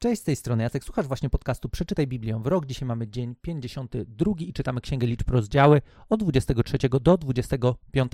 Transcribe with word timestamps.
Cześć, 0.00 0.22
z 0.22 0.24
tej 0.24 0.36
strony 0.36 0.62
Jacek. 0.62 0.84
Słuchasz 0.84 1.06
właśnie 1.06 1.30
podcastu 1.30 1.68
Przeczytaj 1.68 2.06
Biblię 2.06 2.40
w 2.42 2.46
rok. 2.46 2.66
Dzisiaj 2.66 2.88
mamy 2.88 3.08
dzień 3.08 3.34
52 3.42 4.32
i 4.38 4.52
czytamy 4.52 4.80
Księgę 4.80 5.06
Liczb 5.06 5.30
rozdziały 5.30 5.82
od 6.08 6.20
23 6.20 6.78
do 7.00 7.16
25. 7.16 8.12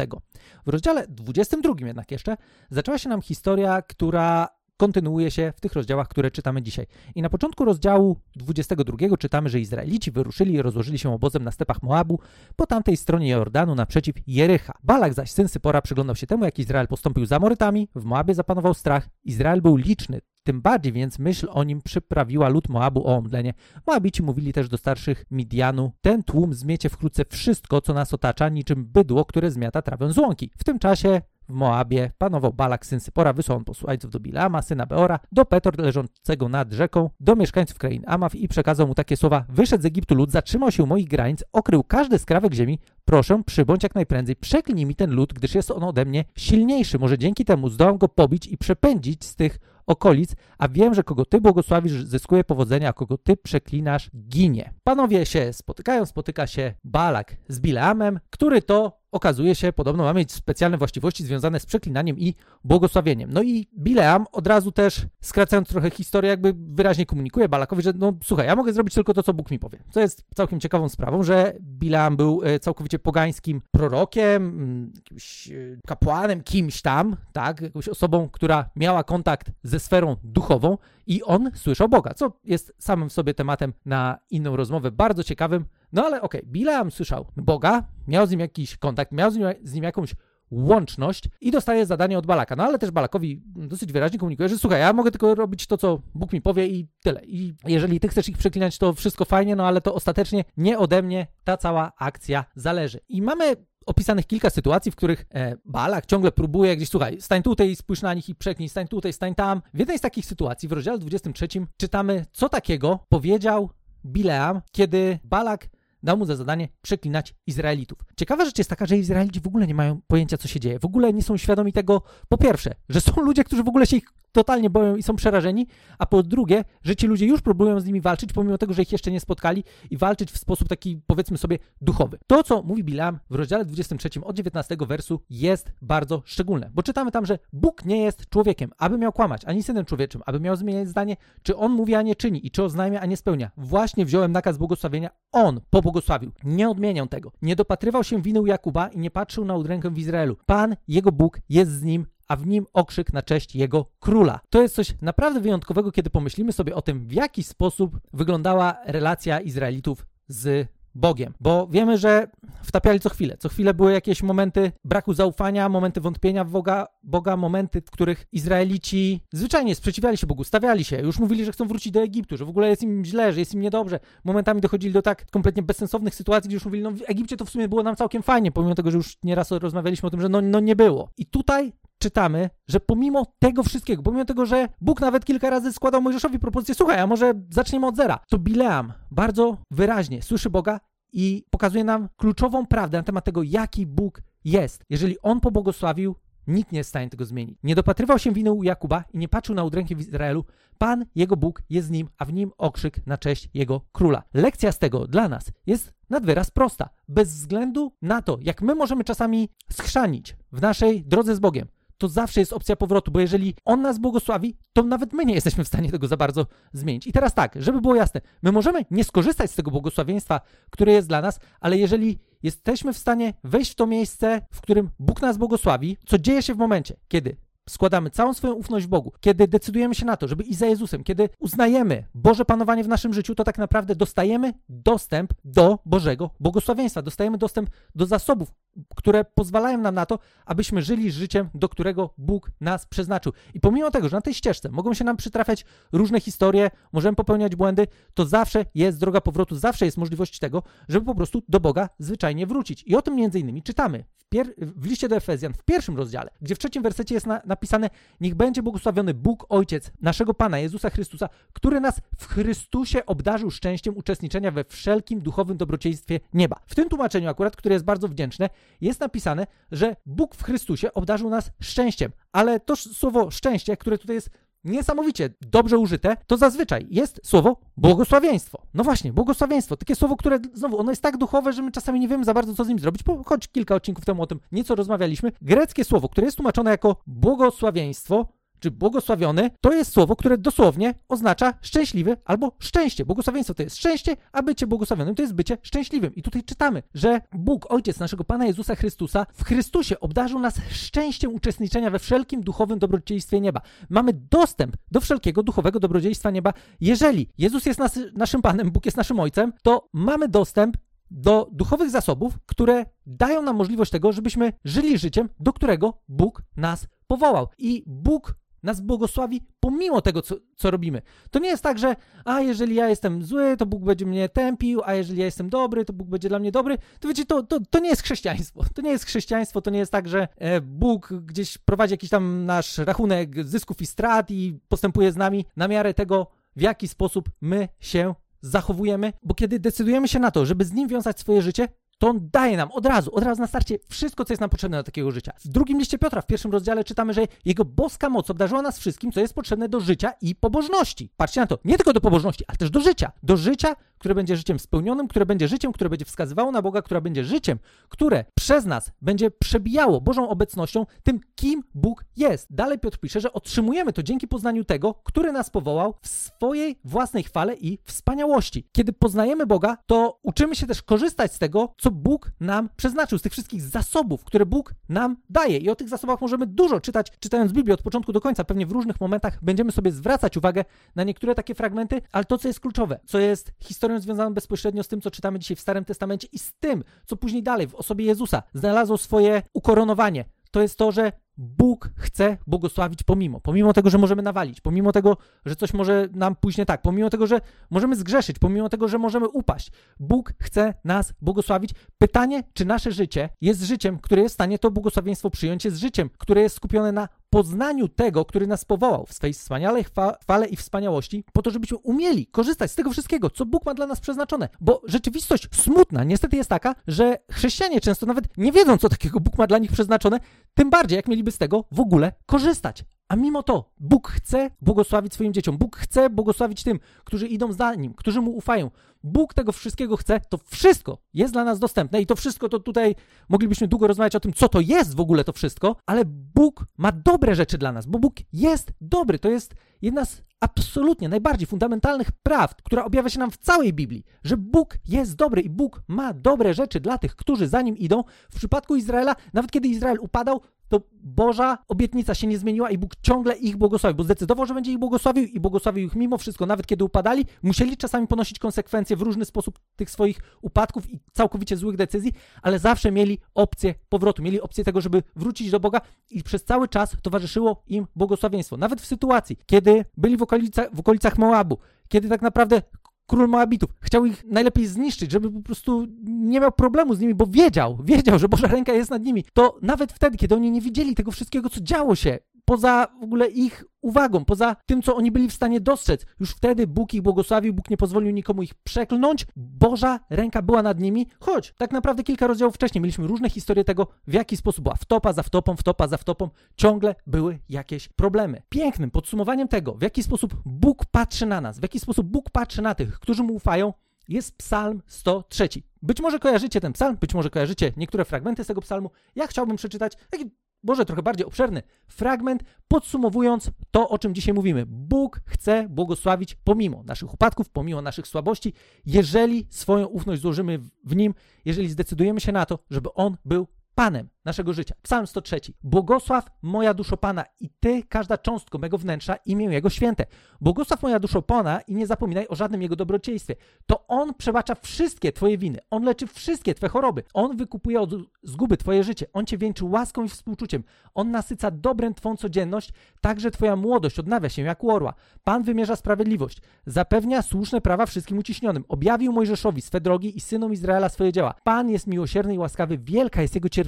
W 0.67 0.69
rozdziale 0.69 1.07
22 1.09 1.75
jednak 1.87 2.11
jeszcze 2.11 2.37
zaczęła 2.71 2.99
się 2.99 3.09
nam 3.09 3.23
historia, 3.23 3.83
która 3.83 4.49
kontynuuje 4.77 5.31
się 5.31 5.53
w 5.57 5.61
tych 5.61 5.73
rozdziałach, 5.73 6.09
które 6.09 6.31
czytamy 6.31 6.63
dzisiaj. 6.63 6.87
I 7.15 7.23
na 7.23 7.31
początku 7.31 7.65
rozdziału 7.65 8.17
22 8.37 9.17
czytamy, 9.17 9.49
że 9.49 9.61
Izraelici 9.61 10.11
wyruszyli 10.11 10.55
i 10.55 10.63
rozłożyli 10.63 10.99
się 10.99 11.13
obozem 11.13 11.45
na 11.45 11.51
stepach 11.51 11.83
Moabu 11.83 12.21
po 12.57 12.67
tamtej 12.67 12.97
stronie 12.97 13.29
Jordanu 13.29 13.75
naprzeciw 13.75 14.15
Jericha. 14.27 14.73
Balak 14.83 15.15
zaś, 15.15 15.31
syn 15.31 15.49
Sypora, 15.49 15.83
przyglądał 15.83 16.17
się 16.17 16.27
temu, 16.27 16.45
jak 16.45 16.59
Izrael 16.59 16.87
postąpił 16.89 17.27
za 17.27 17.39
Morytami, 17.39 17.89
w 17.95 18.05
Moabie 18.05 18.35
zapanował 18.35 18.75
strach, 18.75 19.09
Izrael 19.25 19.63
był 19.63 19.77
liczny, 19.77 20.21
tym 20.45 20.61
bardziej 20.61 20.93
więc 20.93 21.19
myśl 21.19 21.49
o 21.51 21.65
nim 21.65 21.83
przyprawiła 21.83 22.49
lud 22.49 22.69
Moabu 22.69 23.07
o 23.07 23.17
omdlenie. 23.17 23.55
Moabici 23.87 24.23
mówili 24.23 24.53
też 24.53 24.69
do 24.69 24.77
starszych 24.77 25.25
Midianu, 25.31 25.93
ten 26.01 26.23
tłum 26.23 26.55
zmiecie 26.55 26.89
wkrótce 26.89 27.25
wszystko, 27.31 27.81
co 27.81 27.95
nas 27.95 28.15
otacza, 28.15 28.49
niczym 28.49 28.85
bydło, 28.85 29.25
które 29.25 29.51
zmiata 29.51 29.83
trawę 29.83 30.13
z 30.13 30.19
łąki. 30.19 30.51
W 30.59 30.65
tym 30.65 30.79
czasie 30.79 31.21
w 31.49 31.53
Moabie 31.53 32.11
panował 32.19 32.53
Balak, 32.53 32.87
syn 32.87 33.01
Sypora, 33.01 33.33
wysłał 33.33 33.59
on 33.59 33.65
posłańców 33.65 34.11
do 34.11 34.21
Bilama, 34.21 34.63
syna 34.63 34.87
Beora, 34.87 35.19
do 35.33 35.45
Petor 35.45 35.79
leżącego 35.79 36.49
nad 36.49 36.73
rzeką, 36.73 37.11
do 37.21 37.37
mieszkańców 37.37 37.79
krain 37.79 38.03
Amaw 38.07 38.35
i 38.35 38.49
przekazał 38.49 38.87
mu 38.87 38.95
takie 38.95 39.17
słowa, 39.17 39.45
wyszedł 39.49 39.83
z 39.83 39.87
Egiptu 39.87 40.15
lud, 40.15 40.31
zatrzymał 40.31 40.73
się 40.73 40.87
moich 40.87 41.09
granic, 41.09 41.45
okrył 41.53 41.85
każdy 41.85 42.19
skrawek 42.19 42.55
ziemi, 42.55 42.79
proszę, 43.05 43.43
przybądź 43.47 43.83
jak 43.83 43.95
najprędzej, 43.95 44.37
przeklnij 44.37 44.87
mi 44.87 44.95
ten 44.95 45.11
lud, 45.11 45.33
gdyż 45.33 45.55
jest 45.55 45.71
on 45.71 45.85
ode 45.85 46.05
mnie 46.05 46.25
silniejszy, 46.37 46.99
może 46.99 47.19
dzięki 47.19 47.45
temu 47.45 47.69
zdołam 47.69 47.99
go 47.99 48.09
pobić 48.09 48.47
i 48.47 48.59
przepędzić 48.59 49.25
z 49.25 49.37
tych 49.37 49.59
okolic, 49.87 50.37
a 50.59 50.69
wiem, 50.69 50.95
że 50.95 51.03
kogo 51.03 51.25
ty 51.25 51.41
błogosławisz, 51.41 52.05
zyskuje 52.05 52.45
powodzenia, 52.45 52.89
a 52.89 52.93
kogo 52.93 53.19
ty 53.19 53.37
przeklinasz, 53.37 54.11
ginie. 54.29 54.73
Panowie 54.85 55.27
się 55.27 55.53
spotykają, 55.53 56.07
spotyka 56.07 56.47
się 56.47 56.75
Balak 56.85 57.37
z 57.49 57.61
Bileamem, 57.61 58.21
który 58.31 58.63
to 58.63 59.04
okazuje 59.15 59.55
się, 59.55 59.73
podobno 59.73 60.05
ma 60.05 60.13
mieć 60.13 60.33
specjalne 60.33 60.79
właściwości 60.79 61.25
związane 61.25 61.61
z 61.61 61.67
przeklinaniem 61.67 62.19
i 62.19 62.35
błogosławieniem. 62.65 63.33
No 63.33 63.43
i 63.43 63.69
Bileam 63.79 64.27
od 64.33 64.47
razu 64.47 64.73
też, 64.73 65.07
skracając 65.21 65.69
trochę 65.69 65.91
historię, 65.91 66.31
jakby 66.31 66.55
wyraźnie 66.57 67.07
komunikuje 67.07 67.49
Balakowi, 67.49 67.83
że 67.83 67.93
no 67.97 68.13
słuchaj, 68.25 68.47
ja 68.47 68.57
mogę 68.57 68.73
zrobić 68.73 68.95
tylko 68.95 69.15
to, 69.15 69.23
co 69.23 69.35
Bóg 69.35 69.51
mi 69.51 69.59
powie. 69.59 69.79
Co 69.91 70.01
jest 70.01 70.25
całkiem 70.35 70.61
ciekawą 70.61 70.89
sprawą, 70.89 71.23
że 71.23 71.53
Bileam 71.61 72.17
był 72.17 72.41
e, 72.45 72.59
całkowicie 72.59 72.99
pogańskim 72.99 73.63
prorokiem, 73.71 74.43
mm, 74.43 74.93
jakimś 74.97 75.49
e, 75.49 75.53
kapłanem, 75.87 76.43
kimś 76.43 76.83
tam, 76.83 77.17
tak, 77.33 77.61
jakąś 77.61 77.89
osobą, 77.89 78.29
która 78.29 78.71
miała 78.77 79.05
kontakt 79.05 79.51
ze 79.63 79.81
sferą 79.81 80.17
duchową 80.25 80.79
i 81.07 81.23
on 81.23 81.51
słyszał 81.55 81.89
Boga, 81.89 82.15
co 82.15 82.33
jest 82.45 82.73
samym 82.79 83.09
w 83.09 83.13
sobie 83.13 83.35
tematem 83.35 83.73
na 83.87 84.19
inną 84.31 84.57
rozmowę, 84.57 84.91
bardzo 84.93 85.25
ciekawym, 85.25 85.65
no 85.95 86.05
ale 86.05 86.23
okej, 86.23 86.41
okay, 86.41 86.53
Bileam 86.53 86.91
słyszał 86.91 87.27
Boga, 87.37 87.85
miał 88.07 88.27
z 88.27 88.31
nim 88.31 88.41
jakiś 88.41 88.77
kontakt, 88.77 89.13
miał 89.13 89.31
z 89.31 89.37
nim, 89.37 89.47
z 89.63 89.75
nim 89.75 89.85
jakąś 89.85 90.15
łączność 90.51 91.25
i 91.41 91.51
dostaje 91.51 91.87
zadanie 91.87 92.19
od 92.19 92.27
Balaka. 92.27 92.57
No 92.57 92.65
ale 92.65 92.79
też 92.79 92.91
Balakowi 92.91 93.43
dosyć 93.47 93.93
wyraźnie 93.93 94.19
komunikuje, 94.19 94.49
że 94.49 94.59
słuchaj, 94.59 94.81
ja 94.81 94.93
mogę 94.93 95.11
tylko 95.11 95.35
robić 95.35 95.67
to, 95.67 95.79
co 95.79 96.01
Bóg 96.15 96.33
mi 96.33 96.43
powie 96.43 96.67
i 96.67 96.89
tyle. 97.03 97.21
I 97.25 97.55
jeżeli 97.67 98.01
ty 98.01 98.09
chcesz 98.09 98.29
ich 98.29 98.39
przeklinać, 98.39 98.79
to 98.79 98.93
wszystko 98.93 99.25
fajnie, 99.25 99.57
no 99.57 99.67
ale 99.67 99.81
to 99.81 99.95
ostatecznie 99.95 100.45
nie 100.57 100.79
ode 100.79 101.03
mnie 101.03 101.27
ta 101.45 101.57
cała 101.57 101.93
akcja 101.99 102.45
zależy. 102.55 103.01
I 103.09 103.23
mamy 103.23 103.57
opisanych 103.87 104.27
kilka 104.27 104.51
sytuacji, 104.51 104.93
w 104.93 104.97
których 104.97 105.27
e, 105.35 105.57
Balak 105.65 106.07
ciągle 106.07 106.33
próbuje 106.33 106.77
gdzieś, 106.77 106.89
słuchaj, 106.89 107.21
stań 107.21 107.43
tutaj, 107.43 107.77
spójrz 107.77 108.03
na 108.03 108.15
nich 108.15 108.29
i 108.29 108.35
przeknij, 108.35 108.69
stań 108.69 108.89
tutaj, 108.89 109.13
stań 109.13 109.35
tam. 109.35 109.63
W 109.75 109.79
jednej 109.79 109.99
z 109.99 110.01
takich 110.01 110.27
sytuacji, 110.27 110.69
w 110.69 110.73
rozdziale 110.73 110.99
23 110.99 111.49
czytamy, 111.77 112.27
co 112.33 112.49
takiego 112.49 112.99
powiedział 113.09 113.71
Bileam, 114.05 114.61
kiedy 114.73 115.19
Balak 115.25 115.69
dał 116.05 116.17
mu 116.17 116.27
za 116.27 116.37
zadanie 116.37 116.69
przeklinać 116.83 117.35
Izraelitów. 117.47 117.99
Ciekawa 118.17 118.45
rzecz 118.45 118.59
jest 118.59 118.71
taka, 118.71 118.87
że 118.87 118.97
Izraelici 118.97 119.41
w 119.41 119.47
ogóle 119.47 119.67
nie 119.67 119.75
mają 119.75 120.01
pojęcia, 120.07 120.39
co 120.39 120.49
się 120.49 120.61
dzieje. 120.61 120.79
W 120.79 120.85
ogóle 120.85 121.13
nie 121.13 121.23
są 121.23 121.37
świadomi 121.37 121.73
tego, 121.73 122.03
po 122.29 122.39
pierwsze, 122.39 122.75
że 122.89 123.01
są 123.01 123.23
ludzie, 123.23 123.45
którzy 123.45 123.63
w 123.63 123.69
ogóle 123.69 123.87
się 123.87 123.97
ich 123.97 124.05
totalnie 124.35 124.71
boją 124.71 124.97
i 124.97 125.03
są 125.03 125.17
przerażeni, 125.17 125.67
a 125.99 126.07
po 126.07 126.23
drugie, 126.23 126.65
że 126.83 126.97
ci 126.97 127.07
ludzie 127.07 127.27
już 127.27 127.43
próbują 127.43 127.81
z 127.81 127.87
nimi 127.87 128.01
walczyć, 128.01 128.33
pomimo 128.33 128.59
tego, 128.59 128.75
że 128.75 128.83
ich 128.83 128.93
jeszcze 128.93 129.11
nie 129.11 129.21
spotkali 129.21 129.65
i 129.91 129.97
walczyć 129.97 130.33
w 130.33 130.39
sposób 130.39 130.69
taki, 130.69 131.01
powiedzmy 131.07 131.39
sobie, 131.39 131.59
duchowy. 131.81 132.19
To, 132.27 132.43
co 132.43 132.63
mówi 132.63 132.85
Bilam 132.85 133.19
w 133.31 133.35
rozdziale 133.35 133.65
23 133.65 134.09
od 134.25 134.37
19 134.37 134.77
wersu 134.89 135.21
jest 135.31 135.73
bardzo 135.83 136.23
szczególne, 136.25 136.71
bo 136.75 136.83
czytamy 136.83 137.11
tam, 137.11 137.27
że 137.27 137.39
Bóg 137.53 137.85
nie 137.85 138.03
jest 138.03 138.29
człowiekiem, 138.29 138.71
aby 138.79 138.99
miał 138.99 139.13
kłamać, 139.13 139.45
ani 139.45 139.63
synem 139.63 139.85
człowieczym, 139.85 140.23
aby 140.27 140.41
miał 140.41 140.57
zmieniać 140.57 140.89
zdanie, 140.89 141.17
czy 141.43 141.57
on 141.57 141.73
mówi, 141.73 141.95
a 141.95 142.03
nie 142.03 142.17
czyni 142.17 142.47
i 142.47 142.51
czy 142.51 142.63
oznajmia, 142.63 143.01
a 143.01 143.07
nie 143.07 143.17
spełnia. 143.17 143.51
Właśnie 143.57 144.05
wziąłem 144.05 144.33
nakaz 144.33 144.59
błogosławienia, 144.59 145.11
on 145.33 145.61
pobłogosławił. 145.71 146.33
Nie 146.45 146.69
odmieniał 146.69 147.07
tego. 147.07 147.33
Nie 147.43 147.57
dopatrywał 147.57 148.05
się 148.05 148.23
winy 148.23 148.41
u 148.41 148.47
Jakuba 148.47 148.89
i 148.89 148.99
nie 148.99 149.11
patrzył 149.11 149.45
na 149.45 149.57
udrękę 149.57 149.91
w 149.91 149.99
Izraelu. 149.99 150.37
Pan, 150.47 150.77
jego 150.89 151.13
Bóg, 151.13 151.41
jest 151.49 151.71
z 151.71 151.83
nim, 151.83 152.07
a 152.29 152.37
w 152.37 152.47
nim 152.47 152.67
okrzyk 152.73 153.13
na 153.13 153.23
cześć 153.23 153.55
jego 153.55 153.87
króla. 154.01 154.41
To 154.51 154.63
jest 154.63 154.75
coś 154.75 154.95
naprawdę 155.03 155.41
wyjątkowego, 155.41 155.93
kiedy 155.93 156.11
pomyślimy 156.11 156.53
sobie 156.53 156.75
o 156.75 156.83
tym, 156.83 157.07
w 157.07 157.13
jaki 157.13 157.43
sposób 157.43 158.01
wyglądała 158.13 158.77
relacja 158.87 159.41
Izraelitów 159.41 160.07
z 160.29 160.69
Bogiem, 160.95 161.35
bo 161.41 161.67
wiemy, 161.67 161.99
że 161.99 162.29
wtapiali 162.63 163.01
co 163.01 163.09
chwilę. 163.09 163.37
Co 163.39 163.49
chwilę 163.49 163.75
były 163.75 163.93
jakieś 163.93 164.23
momenty 164.23 164.73
braku 164.85 165.15
zaufania, 165.15 165.69
momenty 165.69 166.01
wątpienia 166.01 166.45
w 166.45 166.51
Boga, 166.51 166.87
Boga, 167.03 167.37
momenty, 167.37 167.81
w 167.81 167.91
których 167.91 168.27
Izraelici 168.33 169.21
zwyczajnie 169.33 169.75
sprzeciwiali 169.75 170.17
się 170.17 170.27
Bogu, 170.27 170.45
stawiali 170.45 170.85
się, 170.85 171.01
już 171.01 171.19
mówili, 171.19 171.45
że 171.45 171.53
chcą 171.53 171.69
wrócić 171.69 171.93
do 171.93 172.01
Egiptu, 172.03 172.37
że 172.37 172.45
w 172.45 172.49
ogóle 172.49 172.69
jest 172.69 172.83
im 172.83 173.05
źle, 173.05 173.33
że 173.33 173.41
jest 173.41 173.55
im 173.55 173.61
niedobrze. 173.61 174.01
Momentami 174.25 174.61
dochodzili 174.61 174.93
do 174.93 175.03
tak 175.03 175.31
kompletnie 175.31 175.63
bezsensownych 175.63 176.15
sytuacji, 176.15 176.49
gdzie 176.49 176.57
już 176.57 176.65
mówili, 176.65 176.83
no 176.83 176.91
w 176.91 177.03
Egipcie 177.07 177.37
to 177.37 177.45
w 177.45 177.51
sumie 177.51 177.69
było 177.69 177.83
nam 177.83 177.97
całkiem 177.97 178.23
fajnie, 178.23 178.53
pomimo 178.53 178.75
tego, 178.75 178.91
że 178.91 178.97
już 178.97 179.17
nieraz 179.23 179.51
rozmawialiśmy 179.51 180.07
o 180.07 180.11
tym, 180.11 180.21
że 180.21 180.29
no, 180.29 180.41
no 180.41 180.61
nie 180.61 180.77
było. 180.77 181.11
I 181.17 181.27
tutaj 181.27 181.73
czytamy, 182.05 182.51
że 182.69 182.81
pomimo 182.81 183.27
tego 183.39 183.63
wszystkiego, 183.63 184.03
pomimo 184.03 184.25
tego, 184.25 184.47
że 184.47 184.69
Bóg 184.81 185.01
nawet 185.01 185.25
kilka 185.25 185.51
razy 185.51 185.73
składał 185.73 186.03
Mojżeszowi 186.03 186.39
propozycję, 186.39 186.75
słuchaj, 186.75 186.99
a 186.99 187.07
może 187.07 187.35
zaczniemy 187.51 187.87
od 187.87 187.97
zera, 187.97 188.19
to 188.29 188.39
Bileam 188.39 188.93
bardzo 189.11 189.57
wyraźnie 189.71 190.23
słyszy 190.23 190.51
Boga 190.51 190.81
i 191.13 191.45
pokazuje 191.51 191.85
nam 191.85 192.09
kluczową 192.17 192.67
prawdę 192.67 192.99
na 192.99 193.05
temat 193.05 193.25
tego, 193.25 193.43
jaki 193.43 193.87
Bóg 193.87 194.23
jest. 194.45 194.85
Jeżeli 194.91 195.21
On 195.23 195.41
pobłogosławił, 195.41 196.17
nikt 196.47 196.73
nie 196.73 196.79
jest 196.79 196.89
w 196.89 196.93
stanie 196.93 197.09
tego 197.09 197.25
zmienić. 197.25 197.59
Nie 197.63 197.75
dopatrywał 197.75 198.19
się 198.19 198.33
winy 198.33 198.53
u 198.53 198.63
Jakuba 198.63 199.05
i 199.13 199.19
nie 199.19 199.29
patrzył 199.29 199.55
na 199.55 199.65
udręki 199.65 199.97
w 199.97 200.01
Izraelu. 200.01 200.45
Pan, 200.79 201.07
jego 201.15 201.37
Bóg, 201.37 201.63
jest 201.71 201.89
z 201.89 201.91
nim, 201.91 202.09
a 202.19 202.25
w 202.25 202.33
nim 202.33 202.51
okrzyk 202.59 203.07
na 203.07 203.19
cześć 203.19 203.49
jego 203.55 203.81
króla. 203.93 204.23
Lekcja 204.35 204.73
z 204.73 204.79
tego 204.79 205.07
dla 205.07 205.29
nas 205.29 205.45
jest 205.67 205.93
nad 206.11 206.27
wyraz 206.27 206.51
prosta. 206.51 206.89
Bez 207.09 207.29
względu 207.35 207.93
na 208.03 208.23
to, 208.23 208.39
jak 208.41 208.63
my 208.63 208.75
możemy 208.75 209.05
czasami 209.05 209.49
schrzanić 209.73 210.37
w 210.53 210.63
naszej 210.63 211.05
drodze 211.05 211.37
z 211.37 211.41
Bogiem, 211.41 211.69
to 212.05 212.09
zawsze 212.09 212.41
jest 212.41 212.53
opcja 212.53 212.77
powrotu, 212.77 213.11
bo 213.11 213.21
jeżeli 213.21 213.55
On 213.65 213.83
nas 213.83 213.99
błogosławi, 213.99 214.57
to 214.73 214.83
nawet 214.83 215.13
my 215.13 215.25
nie 215.25 215.35
jesteśmy 215.35 215.65
w 215.65 215.69
stanie 215.69 215.91
tego 215.91 216.09
za 216.09 216.17
bardzo 216.17 216.47
zmienić. 216.73 217.07
I 217.07 217.13
teraz 217.13 217.35
tak, 217.35 217.63
żeby 217.63 217.81
było 217.81 217.95
jasne, 217.95 218.21
my 218.43 218.53
możemy 218.53 218.85
nie 218.91 219.05
skorzystać 219.05 219.51
z 219.51 219.55
tego 219.55 219.71
błogosławieństwa, 219.71 220.41
które 220.71 220.93
jest 220.93 221.09
dla 221.09 221.21
nas, 221.21 221.41
ale 221.61 221.79
jeżeli 221.79 222.19
jesteśmy 222.43 222.93
w 222.93 222.99
stanie 222.99 223.35
wejść 223.45 223.73
w 223.73 223.75
to 223.75 223.87
miejsce, 223.87 224.43
w 224.53 224.61
którym 224.61 224.91
Bóg 224.99 225.23
nas 225.23 225.39
błogosławi, 225.39 225.97
co 226.07 226.19
dzieje 226.19 226.43
się 226.43 226.55
w 226.55 226.59
momencie, 226.59 226.97
kiedy 227.09 227.37
składamy 227.69 228.11
całą 228.11 228.35
swoją 228.35 228.55
ufność 228.55 228.87
Bogu, 228.87 229.13
kiedy 229.21 229.49
decydujemy 229.49 229.95
się 229.95 230.07
na 230.07 230.17
to, 230.17 230.29
żeby 230.29 230.45
iść 230.45 230.59
za 230.59 230.67
Jezusem, 230.67 231.05
kiedy 231.05 231.29
uznajemy 231.39 232.05
Boże 232.15 232.45
panowanie 232.45 232.85
w 232.85 232.89
naszym 232.89 233.15
życiu, 233.15 233.35
to 233.35 233.45
tak 233.45 233.59
naprawdę 233.59 233.95
dostajemy 233.95 234.53
dostęp 234.69 235.35
do 235.45 235.79
Bożego 235.87 236.31
błogosławieństwa, 236.41 237.03
dostajemy 237.03 237.39
dostęp 237.39 237.71
do 237.95 238.07
zasobów, 238.07 238.53
które 238.97 239.25
pozwalają 239.25 239.79
nam 239.79 239.95
na 239.95 240.07
to, 240.07 240.19
abyśmy 240.47 240.83
żyli 240.83 241.13
życiem, 241.13 241.49
do 241.55 241.69
którego 241.69 242.15
Bóg 242.19 242.51
nas 242.61 242.87
przeznaczył. 242.87 243.33
I 243.55 243.61
pomimo 243.61 243.91
tego, 243.91 244.09
że 244.09 244.17
na 244.17 244.21
tej 244.21 244.35
ścieżce 244.35 244.71
mogą 244.71 244.95
się 244.95 245.05
nam 245.05 245.17
przytrafiać 245.17 245.65
różne 245.93 246.21
historie, 246.21 246.71
możemy 246.93 247.17
popełniać 247.17 247.57
błędy, 247.57 247.87
to 248.15 248.27
zawsze 248.27 248.65
jest 248.75 249.01
droga 249.01 249.21
powrotu, 249.21 249.57
zawsze 249.57 249.85
jest 249.85 249.97
możliwość 249.97 250.39
tego, 250.39 250.63
żeby 250.89 251.07
po 251.07 251.15
prostu 251.15 251.43
do 251.49 251.61
Boga 251.61 251.89
zwyczajnie 251.99 252.47
wrócić. 252.47 252.83
I 252.87 252.97
o 252.97 253.03
tym 253.03 253.15
między 253.15 253.41
innymi 253.41 253.63
czytamy 253.63 254.05
w, 254.35 254.81
w 254.81 254.87
liście 254.87 255.09
do 255.09 255.17
Efezjan, 255.17 255.53
w 255.53 255.63
pierwszym 255.63 255.97
rozdziale, 255.97 256.31
gdzie 256.43 256.55
w 256.55 256.59
trzecim 256.59 256.83
wersecie 256.83 257.15
jest 257.15 257.27
na, 257.27 257.43
napisane: 257.45 257.91
Niech 258.21 258.35
będzie 258.35 258.63
błogosławiony 258.63 259.15
Bóg, 259.15 259.47
Ojciec 259.49 259.93
naszego 260.01 260.35
Pana 260.35 260.59
Jezusa 260.59 260.91
Chrystusa, 260.91 261.29
który 261.53 261.81
nas 261.81 262.01
w 262.19 262.27
Chrystusie 262.27 263.07
obdarzył 263.07 263.51
szczęściem 263.51 263.97
uczestniczenia 263.97 264.51
we 264.51 264.65
wszelkim 264.65 265.21
duchowym 265.21 265.57
dobrodziejstwie 265.57 266.21
nieba. 266.35 266.61
W 266.67 266.75
tym 266.75 266.89
tłumaczeniu, 266.89 267.29
akurat, 267.29 267.57
które 267.57 267.73
jest 267.73 267.85
bardzo 267.85 268.09
wdzięczne, 268.09 268.51
jest 268.81 269.01
napisane, 269.01 269.47
że 269.73 269.97
Bóg 270.07 270.35
w 270.35 270.43
Chrystusie 270.43 270.93
obdarzył 270.93 271.31
nas 271.31 271.51
szczęściem. 271.61 272.13
Ale 272.33 272.61
to 272.61 272.77
słowo 272.77 273.31
szczęście, 273.31 273.77
które 273.77 273.99
tutaj 273.99 274.17
jest 274.17 274.31
niesamowicie 274.65 275.31
dobrze 275.41 275.79
użyte, 275.79 276.17
to 276.27 276.37
zazwyczaj 276.37 276.87
jest 276.91 277.21
słowo 277.25 277.57
błogosławieństwo. 277.77 278.63
No 278.75 278.85
właśnie, 278.85 279.13
błogosławieństwo. 279.13 279.77
Takie 279.77 279.95
słowo, 279.95 280.17
które 280.17 280.39
znowu, 280.55 280.79
ono 280.79 280.93
jest 280.93 281.03
tak 281.03 281.17
duchowe, 281.17 281.53
że 281.53 281.63
my 281.63 281.73
czasami 281.73 282.01
nie 282.01 282.09
wiemy 282.09 282.25
za 282.25 282.35
bardzo, 282.35 282.55
co 282.55 282.65
z 282.65 282.69
nim 282.69 282.79
zrobić, 282.79 283.03
bo 283.03 283.25
choć 283.25 283.49
kilka 283.49 283.75
odcinków 283.75 284.05
temu 284.05 284.23
o 284.23 284.27
tym 284.27 284.41
nieco 284.53 284.75
rozmawialiśmy. 284.75 285.33
Greckie 285.43 285.85
słowo, 285.85 286.09
które 286.09 286.25
jest 286.25 286.37
tłumaczone 286.37 286.71
jako 286.71 286.97
błogosławieństwo, 287.07 288.27
czy 288.65 288.71
błogosławiony, 288.71 289.51
to 289.61 289.73
jest 289.73 289.93
słowo, 289.93 290.17
które 290.17 290.39
dosłownie 290.39 290.95
oznacza 291.09 291.55
szczęśliwy 291.63 292.17
albo 292.25 292.53
szczęście. 292.59 293.05
Błogosławieństwo 293.05 293.55
to 293.55 293.63
jest 293.63 293.77
szczęście, 293.77 294.17
a 294.33 294.43
bycie 294.43 294.67
błogosławionym 294.67 295.15
to 295.15 295.23
jest 295.23 295.35
bycie 295.35 295.59
szczęśliwym. 295.63 296.15
I 296.15 296.23
tutaj 296.23 296.43
czytamy, 296.43 296.83
że 296.95 297.21
Bóg, 297.33 297.67
Ojciec 297.73 297.99
naszego 297.99 298.25
Pana 298.25 298.47
Jezusa 298.47 298.75
Chrystusa, 298.75 299.27
w 299.35 299.45
Chrystusie 299.45 300.01
obdarzył 300.01 300.39
nas 300.39 300.61
szczęściem 300.71 301.35
uczestniczenia 301.35 301.91
we 301.91 301.99
wszelkim 301.99 302.41
duchowym 302.41 302.79
dobrodziejstwie 302.79 303.41
nieba. 303.41 303.61
Mamy 303.91 304.13
dostęp 304.31 304.77
do 304.91 305.01
wszelkiego 305.01 305.43
duchowego 305.43 305.81
dobrodziejstwa 305.81 306.31
nieba. 306.31 306.53
Jeżeli 306.81 307.29
Jezus 307.39 307.67
jest 307.67 307.81
nas, 307.81 307.99
naszym 308.15 308.43
Panem, 308.43 308.71
Bóg 308.71 308.85
jest 308.85 308.97
naszym 308.97 309.21
Ojcem, 309.21 309.53
to 309.63 309.89
mamy 309.93 310.29
dostęp 310.29 310.77
do 311.11 311.49
duchowych 311.53 311.91
zasobów, 311.91 312.39
które 312.47 312.87
dają 313.07 313.43
nam 313.43 313.57
możliwość 313.57 313.91
tego, 313.91 314.13
żebyśmy 314.13 314.53
żyli 314.65 314.99
życiem, 314.99 315.29
do 315.41 315.53
którego 315.53 316.03
Bóg 316.09 316.43
nas 316.57 316.87
powołał. 317.07 317.49
I 317.59 317.85
Bóg 317.87 318.35
nas 318.65 318.81
błogosławi 318.81 319.41
pomimo 319.61 320.01
tego, 320.01 320.23
co, 320.23 320.35
co 320.57 320.71
robimy. 320.71 321.03
To 321.31 321.39
nie 321.39 321.49
jest 321.49 321.63
tak, 321.63 321.79
że 321.79 321.97
a 322.25 322.41
jeżeli 322.41 322.75
ja 322.75 322.89
jestem 322.89 323.23
zły, 323.23 323.57
to 323.57 323.67
Bóg 323.67 323.85
będzie 323.85 324.07
mnie 324.07 324.29
tępił, 324.29 324.81
a 324.85 324.95
jeżeli 324.95 325.19
ja 325.19 325.25
jestem 325.25 325.51
dobry, 325.51 325.85
to 325.85 325.93
Bóg 325.93 326.09
będzie 326.09 326.29
dla 326.29 326.39
mnie 326.39 326.53
dobry. 326.53 326.79
To 327.01 327.09
wiecie, 327.09 327.25
to, 327.25 327.43
to, 327.43 327.61
to 327.71 327.79
nie 327.79 327.89
jest 327.89 328.03
chrześcijaństwo. 328.03 328.65
To 328.75 328.83
nie 328.83 328.91
jest 328.91 329.05
chrześcijaństwo, 329.05 329.63
to 329.63 329.71
nie 329.71 329.79
jest 329.79 329.93
tak, 329.93 330.09
że 330.09 330.29
e, 330.37 330.61
Bóg 330.61 331.13
gdzieś 331.13 331.59
prowadzi 331.59 331.93
jakiś 331.93 332.11
tam 332.11 332.47
nasz 332.47 332.79
rachunek 332.79 333.47
zysków 333.47 333.83
i 333.83 333.87
strat 333.87 334.31
i 334.31 334.59
postępuje 334.69 335.13
z 335.13 335.17
nami 335.17 335.45
na 335.57 335.69
miarę 335.69 335.95
tego, 335.95 336.27
w 336.57 336.61
jaki 336.61 336.89
sposób 336.89 337.31
my 337.41 337.69
się 337.81 338.15
zachowujemy, 338.41 339.13
bo 339.23 339.35
kiedy 339.35 339.61
decydujemy 339.61 340.09
się 340.09 340.19
na 340.19 340.31
to, 340.31 340.47
żeby 340.47 340.65
z 340.65 340.73
nim 340.73 340.89
wiązać 340.89 341.21
swoje 341.21 341.43
życie, 341.43 341.69
to 341.99 342.09
on 342.09 342.29
daje 342.33 342.57
nam 342.57 342.73
od 342.73 342.87
razu, 342.87 343.15
od 343.15 343.25
razu 343.25 343.41
na 343.41 343.47
starcie 343.47 343.79
wszystko, 343.89 344.25
co 344.25 344.33
jest 344.33 344.41
nam 344.41 344.51
potrzebne 344.51 344.77
do 344.77 344.85
takiego 344.85 345.11
życia. 345.11 345.33
W 345.45 345.49
drugim 345.49 345.79
liście 345.79 345.99
Piotra, 345.99 346.23
w 346.23 346.27
pierwszym 346.27 346.53
rozdziale 346.53 346.85
czytamy, 346.85 347.15
że 347.15 347.27
jego 347.45 347.65
boska 347.65 348.11
moc 348.11 348.31
obdarzyła 348.31 348.63
nas 348.63 348.79
wszystkim, 348.79 349.13
co 349.13 349.21
jest 349.21 349.35
potrzebne 349.35 349.69
do 349.69 349.81
życia 349.81 350.13
i 350.21 350.35
pobożności. 350.35 351.11
Patrzcie 351.17 351.41
na 351.41 351.47
to, 351.47 351.59
nie 351.65 351.77
tylko 351.77 351.93
do 351.93 352.01
pobożności, 352.01 352.45
ale 352.49 352.59
też 352.59 352.71
do 352.71 352.81
życia. 352.81 353.13
Do 353.23 353.37
życia, 353.37 353.77
które 353.99 354.15
będzie 354.15 354.37
życiem 354.37 354.59
spełnionym, 354.59 355.09
które 355.09 355.27
będzie 355.27 355.49
życiem, 355.49 355.73
które 355.73 355.91
będzie 355.91 356.05
wskazywało 356.05 356.53
na 356.53 356.63
Boga, 356.63 356.83
które 356.83 357.01
będzie 357.01 357.25
życiem, 357.25 357.59
które 357.89 358.25
przez 358.35 358.65
nas 358.65 358.93
będzie 359.03 359.31
przebijało 359.31 360.01
Bożą 360.01 360.29
obecnością 360.29 360.87
tym, 361.03 361.21
kim 361.35 361.63
Bóg 361.75 362.05
jest. 362.17 362.47
Dalej 362.51 362.79
Piotr 362.79 362.99
pisze, 362.99 363.21
że 363.21 363.33
otrzymujemy 363.33 363.93
to 363.93 364.03
dzięki 364.03 364.29
poznaniu 364.29 364.65
tego, 364.65 364.95
który 364.95 365.33
nas 365.33 365.51
powołał 365.51 365.95
w 366.03 366.09
swojej 366.09 366.79
własnej 366.85 367.23
chwale 367.23 367.55
i 367.55 367.79
wspaniałości. 367.85 368.69
Kiedy 368.73 368.93
poznajemy 368.93 369.47
Boga, 369.47 369.77
to 369.87 370.19
uczymy 370.23 370.57
się 370.57 370.67
też 370.67 370.83
korzystać 370.83 371.35
z 371.35 371.39
tego, 371.39 371.75
co 371.85 371.91
Bóg 371.91 372.33
nam 372.41 372.69
przeznaczył, 372.77 373.19
z 373.19 373.23
tych 373.23 373.33
wszystkich 373.33 373.63
zasobów, 373.63 374.25
które 374.25 374.47
Bóg 374.47 374.75
nam 374.89 375.17
daje. 375.31 375.59
I 375.59 375.71
o 375.71 375.77
tych 375.77 375.89
zasobach 375.89 376.21
możemy 376.21 376.47
dużo 376.47 376.81
czytać, 376.81 377.13
czytając 377.21 377.53
Biblię 377.53 377.75
od 377.75 377.83
początku 377.83 378.13
do 378.13 378.21
końca. 378.21 378.45
Pewnie 378.45 378.67
w 378.67 378.73
różnych 378.73 379.01
momentach 379.01 379.39
będziemy 379.43 379.73
sobie 379.73 379.93
zwracać 379.93 380.37
uwagę 380.37 380.65
na 380.95 381.05
niektóre 381.05 381.35
takie 381.35 381.55
fragmenty, 381.55 382.03
ale 382.13 382.25
to, 382.25 382.39
co 382.39 382.49
jest 382.49 382.61
kluczowe, 382.61 383.01
co 383.07 383.19
jest 383.19 383.53
historią 383.61 384.01
związaną 384.01 384.35
bezpośrednio 384.35 384.83
z 384.83 384.89
tym, 384.89 385.01
co 385.01 385.11
czytamy 385.11 385.39
dzisiaj 385.39 385.57
w 385.57 385.61
Starym 385.61 385.85
Testamencie 385.85 386.29
i 386.33 386.39
z 386.39 386.53
tym, 386.61 386.85
co 387.07 387.17
później 387.17 387.43
dalej 387.43 387.67
w 387.67 387.75
osobie 387.75 388.05
Jezusa 388.05 388.43
znalazło 388.55 388.99
swoje 388.99 389.43
ukoronowanie, 389.55 390.25
to 390.51 390.63
jest 390.63 390.79
to, 390.79 390.93
że 390.93 391.13
Bóg 391.37 391.91
chce 391.97 392.39
błogosławić 392.47 393.03
pomimo. 393.03 393.41
Pomimo 393.41 393.73
tego, 393.73 393.91
że 393.91 393.99
możemy 393.99 394.23
nawalić, 394.23 394.61
pomimo 394.61 394.93
tego, 394.93 395.17
że 395.47 395.57
coś 395.57 395.75
może 395.75 396.09
nam 396.13 396.37
pójść 396.37 396.59
nie 396.59 396.67
tak, 396.67 396.83
pomimo 396.83 397.11
tego, 397.11 397.27
że 397.27 397.41
możemy 397.71 397.97
zgrzeszyć, 397.97 398.39
pomimo 398.39 398.69
tego, 398.69 398.89
że 398.89 398.99
możemy 398.99 399.29
upaść. 399.29 399.71
Bóg 400.01 400.33
chce 400.41 400.75
nas 400.85 401.13
błogosławić. 401.21 401.71
Pytanie, 401.99 402.43
czy 402.53 402.65
nasze 402.65 402.93
życie 402.93 403.29
jest 403.41 403.63
życiem, 403.63 403.99
które 403.99 404.23
jest 404.23 404.33
w 404.33 404.35
stanie 404.35 404.59
to 404.59 404.71
błogosławieństwo 404.71 405.31
przyjąć, 405.31 405.65
jest 405.65 405.77
życiem, 405.77 406.11
które 406.19 406.41
jest 406.41 406.57
skupione 406.57 406.93
na 406.93 407.09
poznaniu 407.35 407.89
tego, 407.89 408.25
który 408.25 408.47
nas 408.47 408.65
powołał 408.65 409.07
w 409.07 409.13
swej 409.13 409.33
wspaniałej 409.33 409.85
chwale 410.23 410.47
i 410.47 410.57
wspaniałości, 410.57 411.25
po 411.33 411.43
to, 411.43 411.51
żebyśmy 411.51 411.77
umieli 411.77 412.27
korzystać 412.27 412.71
z 412.71 412.75
tego 412.75 412.91
wszystkiego, 412.91 413.31
co 413.31 413.47
Bóg 413.47 413.67
ma 413.67 413.75
dla 413.75 413.87
nas 413.87 414.01
przeznaczone. 414.01 414.49
Bo 414.61 414.83
rzeczywistość 414.87 415.49
smutna 415.53 416.05
niestety 416.05 416.37
jest 416.37 416.51
taka, 416.51 416.75
że 416.87 417.19
chrześcijanie 417.33 417.81
często 417.81 418.07
nawet 418.07 418.25
nie 418.37 418.53
wiedzą, 418.53 418.79
co 418.79 418.89
takiego 418.89 419.21
Bóg 419.21 419.39
ma 419.39 419.47
dla 419.47 419.59
nich 419.59 419.73
przeznaczone, 419.73 420.21
tym 420.55 420.71
bardziej 420.71 420.97
jak 420.97 421.09
mieliby 421.09 421.31
z 421.31 421.39
tego 421.39 421.65
w 421.73 421.81
ogóle 421.81 422.13
korzystać. 422.27 422.85
A 423.09 423.17
mimo 423.17 423.43
to 423.43 423.71
Bóg 423.81 424.09
chce 424.09 424.51
błogosławić 424.61 425.15
swoim 425.15 425.33
dzieciom. 425.33 425.59
Bóg 425.59 425.77
chce 425.77 426.11
błogosławić 426.11 426.63
tym, 426.63 426.81
którzy 427.05 427.27
idą 427.27 427.53
za 427.53 427.75
nim, 427.75 427.95
którzy 427.95 428.21
mu 428.21 428.31
ufają. 428.31 428.71
Bóg 429.03 429.35
tego 429.35 429.53
wszystkiego 429.53 429.97
chce, 429.97 430.21
to 430.21 430.39
wszystko 430.39 430.99
jest 431.15 431.33
dla 431.33 431.45
nas 431.45 431.59
dostępne 431.59 432.01
i 432.01 432.07
to 432.07 432.17
wszystko 432.17 432.49
to 432.49 432.61
tutaj 432.61 432.95
moglibyśmy 433.29 433.69
długo 433.69 433.87
rozmawiać 433.87 434.17
o 434.17 434.21
tym, 434.21 434.33
co 434.33 434.49
to 434.49 434.61
jest 434.61 434.97
w 434.97 435.01
ogóle 435.01 435.25
to 435.25 435.33
wszystko, 435.33 435.77
ale 435.87 436.05
Bóg 436.35 436.67
ma 436.79 436.93
dobre 436.93 437.35
rzeczy 437.35 437.59
dla 437.59 437.73
nas, 437.73 437.87
bo 437.87 437.99
Bóg 437.99 438.15
jest 438.33 438.73
dobry. 438.81 439.19
To 439.19 439.29
jest 439.29 439.55
jedna 439.83 440.05
z 440.05 440.23
absolutnie 440.41 441.09
najbardziej 441.09 441.47
fundamentalnych 441.47 442.13
prawd, 442.13 442.63
która 442.63 442.85
objawia 442.85 443.09
się 443.09 443.19
nam 443.19 443.31
w 443.31 443.37
całej 443.37 443.73
Biblii, 443.73 444.05
że 444.25 444.37
Bóg 444.37 444.79
jest 444.85 445.17
dobry 445.17 445.43
i 445.43 445.51
Bóg 445.51 445.83
ma 445.89 446.13
dobre 446.13 446.55
rzeczy 446.55 446.81
dla 446.81 446.99
tych, 446.99 447.17
którzy 447.17 447.49
za 447.49 447.63
nim 447.63 447.77
idą. 447.77 448.05
W 448.31 448.37
przypadku 448.37 448.77
Izraela, 448.77 449.17
nawet 449.33 449.51
kiedy 449.51 449.69
Izrael 449.69 449.99
upadał, 450.01 450.41
to 450.69 450.81
Boża 450.93 451.59
obietnica 451.69 452.15
się 452.15 452.27
nie 452.27 452.39
zmieniła 452.39 452.71
i 452.71 452.79
Bóg 452.79 452.97
ciągle 453.03 453.37
ich 453.37 453.57
błogosławił, 453.57 453.97
bo 453.97 454.05
zdecydował, 454.05 454.47
że 454.47 454.55
będzie 454.55 454.73
ich 454.73 454.79
błogosławił 454.79 455.25
i 455.25 455.41
błogosławił 455.41 455.87
ich 455.87 455.97
mimo 455.97 456.19
wszystko, 456.19 456.47
nawet 456.47 456.67
kiedy 456.67 456.85
upadali. 456.85 457.27
Musieli 457.43 457.77
czasami 457.77 458.07
ponosić 458.07 458.39
konsekwencje 458.39 458.97
w 458.97 459.03
różny 459.03 459.25
sposób 459.25 459.59
tych 459.77 459.91
swoich 459.91 460.21
upadków 460.43 460.93
i 460.93 461.01
całkowicie 461.13 461.57
złych 461.57 461.77
decyzji, 461.77 462.13
ale 462.43 462.59
zawsze 462.59 462.93
mieli 462.93 463.19
opcję 463.35 463.75
powrotu, 463.89 464.23
mieli 464.23 464.41
opcję 464.41 464.65
tego, 464.65 464.81
żeby 464.81 465.03
wrócić 465.17 465.51
do 465.51 465.61
Boga 465.61 465.81
i 466.11 466.23
przez 466.23 466.45
cały 466.45 466.69
czas 466.69 466.97
towarzyszyło 467.03 467.63
im 467.67 467.87
błogosławieństwo. 467.97 468.57
Nawet 468.57 468.81
w 468.81 468.87
sytuacji, 468.87 469.37
kiedy 469.47 469.85
byli 469.97 470.17
w, 470.17 470.23
okolica, 470.23 470.67
w 470.73 470.81
okolicach 470.81 471.19
Moabu, 471.19 471.59
kiedy 471.89 472.09
tak 472.09 472.23
naprawdę 472.23 472.63
król 473.07 473.29
Moabitów. 473.29 473.71
Chciał 473.81 474.07
ich 474.07 474.25
najlepiej 474.25 474.67
zniszczyć, 474.67 475.11
żeby 475.11 475.31
po 475.31 475.41
prostu 475.41 475.87
nie 476.05 476.41
miał 476.41 476.53
problemu 476.53 476.95
z 476.95 477.01
nimi, 477.01 477.15
bo 477.15 477.27
wiedział, 477.27 477.79
wiedział, 477.85 478.19
że 478.19 478.29
Boża 478.29 478.47
ręka 478.47 478.73
jest 478.73 478.91
nad 478.91 479.03
nimi. 479.03 479.25
To 479.33 479.59
nawet 479.63 479.93
wtedy, 479.93 480.17
kiedy 480.17 480.35
oni 480.35 480.51
nie 480.51 480.61
widzieli 480.61 480.95
tego 480.95 481.11
wszystkiego, 481.11 481.51
co 481.51 481.61
działo 481.61 481.95
się 481.95 482.19
poza 482.45 482.87
w 483.01 483.05
ogóle 483.05 483.27
ich 483.27 483.65
uwagą, 483.81 484.25
poza 484.25 484.57
tym, 484.67 484.83
co 484.83 484.97
oni 484.97 485.11
byli 485.11 485.29
w 485.29 485.33
stanie 485.33 485.61
dostrzec. 485.61 486.07
Już 486.21 486.31
wtedy 486.31 486.67
Bóg 486.67 486.95
ich 486.95 487.03
błogosławił, 487.03 487.55
Bóg 487.55 487.71
nie 487.71 487.77
pozwolił 487.77 488.11
nikomu 488.11 488.43
ich 488.43 488.55
przeklnąć, 488.55 489.27
Boża 489.37 490.01
ręka 490.11 490.43
była 490.43 490.63
nad 490.63 490.81
nimi, 490.81 491.07
choć 491.21 491.55
tak 491.59 491.73
naprawdę 491.73 492.03
kilka 492.03 492.27
rozdziałów 492.27 492.55
wcześniej 492.55 492.83
mieliśmy 492.83 493.07
różne 493.07 493.31
historie 493.31 493.65
tego, 493.65 493.87
w 494.07 494.13
jaki 494.13 494.37
sposób 494.37 494.63
była 494.63 494.75
wtopa 494.75 495.13
za 495.13 495.23
wtopą, 495.23 495.57
wtopa 495.57 495.89
za 495.89 495.97
wtopą, 495.97 496.31
ciągle 496.57 496.95
były 497.07 497.39
jakieś 497.49 497.89
problemy. 497.89 498.43
Pięknym 498.49 498.91
podsumowaniem 498.91 499.49
tego, 499.49 499.75
w 499.75 499.83
jaki 499.83 500.03
sposób 500.03 500.35
Bóg 500.45 500.85
patrzy 500.87 501.27
na 501.27 501.41
nas, 501.41 501.59
w 501.59 501.63
jaki 501.63 501.81
sposób 501.81 502.07
Bóg 502.07 502.31
patrzy 502.31 502.63
na 502.63 502.75
tych, 502.75 502.99
którzy 503.01 503.23
mu 503.23 503.35
ufają, 503.35 503.73
jest 504.09 504.37
Psalm 504.37 504.83
103. 504.87 505.49
Być 505.83 506.01
może 506.01 506.19
kojarzycie 506.19 506.61
ten 506.61 506.73
psalm, 506.73 506.97
być 507.01 507.15
może 507.15 507.31
kojarzycie 507.31 507.73
niektóre 507.77 508.05
fragmenty 508.05 508.45
z 508.45 508.47
tego 508.47 508.61
psalmu. 508.61 508.91
Ja 509.15 509.27
chciałbym 509.27 509.57
przeczytać 509.57 509.93
taki 510.11 510.31
może 510.65 510.85
trochę 510.85 511.03
bardziej 511.03 511.27
obszerny 511.27 511.63
fragment, 511.89 512.43
podsumowując 512.69 513.51
to, 513.71 513.89
o 513.89 513.99
czym 513.99 514.15
dzisiaj 514.15 514.35
mówimy. 514.35 514.65
Bóg 514.67 515.21
chce 515.27 515.67
błogosławić 515.69 516.35
pomimo 516.45 516.83
naszych 516.83 517.15
upadków, 517.15 517.51
pomimo 517.51 517.83
naszych 517.83 518.07
słabości, 518.07 518.53
jeżeli 518.87 519.47
swoją 519.51 519.87
ufność 519.87 520.23
złożymy 520.23 520.59
w 520.85 520.97
Nim, 520.97 521.15
jeżeli 521.45 521.69
zdecydujemy 521.69 522.21
się 522.21 522.33
na 522.33 522.47
to, 522.47 522.59
żeby 522.71 522.95
On 522.95 523.17
był 523.25 523.47
Panem 523.75 524.09
naszego 524.25 524.53
życia. 524.53 524.75
Psalm 524.83 525.07
103. 525.07 525.41
Błogosław 525.63 526.31
moja 526.43 526.75
duszo 526.75 526.97
Pana 526.97 527.25
i 527.41 527.51
Ty, 527.61 527.83
każda 527.89 528.19
cząstka 528.19 528.59
mego 528.59 528.79
wnętrza, 528.79 529.17
imię 529.27 529.47
Jego 529.47 529.71
święte. 529.71 530.07
Błogosław 530.41 530.83
moja 530.83 530.99
duszo 530.99 531.23
Pana 531.23 531.61
i 531.61 531.75
nie 531.75 531.87
zapominaj 531.87 532.29
o 532.29 532.35
żadnym 532.35 532.63
Jego 532.63 532.77
dobrodziejstwie. 532.77 533.37
To 533.67 533.87
On 533.87 534.15
przebacza 534.15 534.55
wszystkie 534.55 535.13
Twoje 535.13 535.39
winy. 535.39 535.59
On 535.71 535.85
leczy 535.85 536.07
wszystkie 536.07 536.55
Twoje 536.55 536.71
choroby. 536.71 537.03
On 537.15 537.37
wykupuje 537.37 537.81
od 537.81 537.91
zguby 538.23 538.57
Twoje 538.57 538.85
życie. 538.85 539.07
On 539.13 539.27
Cię 539.27 539.39
wieńczy 539.39 539.65
łaską 539.65 540.05
i 540.05 540.09
współczuciem. 540.09 540.65
On 540.95 541.11
nasyca 541.11 541.51
dobrem 541.51 541.95
Twą 541.95 542.17
codzienność, 542.17 542.73
także 543.01 543.31
Twoja 543.31 543.57
młodość 543.57 543.99
odnawia 543.99 544.29
się 544.29 544.43
jak 544.43 544.65
orła. 544.65 544.95
Pan 545.25 545.43
wymierza 545.43 545.77
sprawiedliwość. 545.77 546.39
Zapewnia 546.67 547.23
słuszne 547.23 547.61
prawa 547.61 547.87
wszystkim 547.87 548.19
uciśnionym. 548.19 548.65
Objawił 548.69 549.13
Mojżeszowi 549.13 549.63
swe 549.63 549.81
drogi 549.81 550.17
i 550.17 550.21
synom 550.21 550.53
Izraela 550.53 550.89
swoje 550.89 551.13
dzieła. 551.13 551.35
Pan 551.45 551.71
jest 551.71 551.87
miłosierny 551.87 552.35
i 552.35 552.39
łaskawy. 552.39 552.79
Wielka 552.79 553.23
jest 553.23 553.35
Jego 553.35 553.49
cierpliwość 553.49 553.64